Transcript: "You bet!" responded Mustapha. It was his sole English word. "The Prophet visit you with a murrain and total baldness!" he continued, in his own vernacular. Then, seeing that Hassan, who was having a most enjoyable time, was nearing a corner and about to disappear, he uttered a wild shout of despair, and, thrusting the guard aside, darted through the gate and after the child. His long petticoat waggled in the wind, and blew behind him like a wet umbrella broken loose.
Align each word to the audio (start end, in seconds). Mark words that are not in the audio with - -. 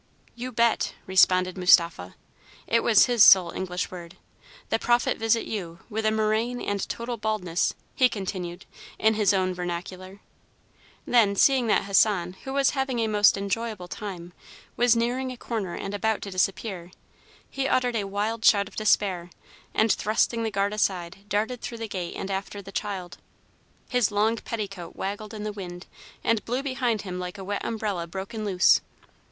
"You 0.33 0.51
bet!" 0.51 0.95
responded 1.05 1.59
Mustapha. 1.59 2.15
It 2.65 2.81
was 2.81 3.05
his 3.05 3.21
sole 3.21 3.51
English 3.51 3.91
word. 3.91 4.17
"The 4.69 4.79
Prophet 4.79 5.19
visit 5.19 5.45
you 5.45 5.77
with 5.91 6.07
a 6.07 6.11
murrain 6.11 6.59
and 6.59 6.89
total 6.89 7.17
baldness!" 7.17 7.75
he 7.93 8.09
continued, 8.09 8.65
in 8.97 9.13
his 9.13 9.31
own 9.31 9.53
vernacular. 9.53 10.19
Then, 11.05 11.35
seeing 11.35 11.67
that 11.67 11.83
Hassan, 11.83 12.33
who 12.45 12.51
was 12.53 12.71
having 12.71 12.97
a 12.99 13.05
most 13.05 13.37
enjoyable 13.37 13.87
time, 13.87 14.33
was 14.75 14.95
nearing 14.95 15.31
a 15.31 15.37
corner 15.37 15.75
and 15.75 15.93
about 15.93 16.23
to 16.23 16.31
disappear, 16.31 16.89
he 17.47 17.67
uttered 17.67 17.95
a 17.95 18.05
wild 18.05 18.43
shout 18.43 18.67
of 18.67 18.75
despair, 18.75 19.29
and, 19.71 19.91
thrusting 19.91 20.41
the 20.41 20.49
guard 20.49 20.73
aside, 20.73 21.29
darted 21.29 21.61
through 21.61 21.77
the 21.77 21.87
gate 21.87 22.15
and 22.15 22.31
after 22.31 22.59
the 22.59 22.71
child. 22.71 23.19
His 23.87 24.09
long 24.09 24.37
petticoat 24.37 24.95
waggled 24.95 25.35
in 25.35 25.43
the 25.43 25.53
wind, 25.53 25.85
and 26.23 26.43
blew 26.43 26.63
behind 26.63 27.03
him 27.03 27.19
like 27.19 27.37
a 27.37 27.43
wet 27.43 27.63
umbrella 27.63 28.07
broken 28.07 28.43
loose. 28.43 28.81